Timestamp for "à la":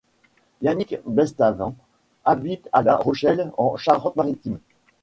2.73-2.95